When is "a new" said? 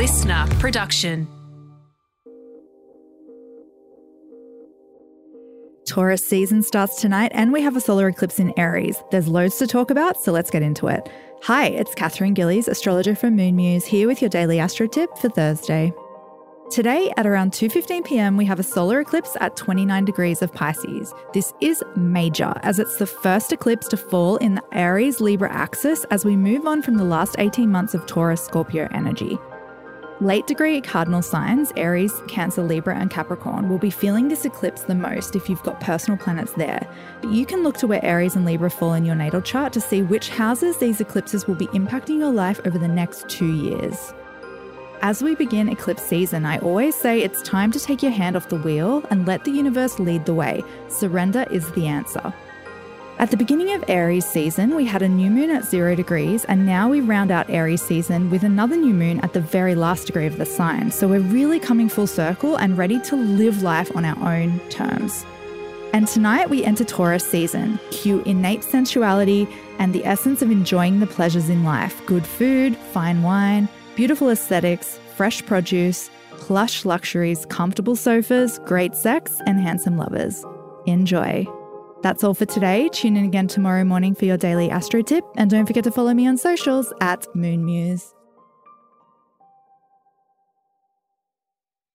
55.02-55.30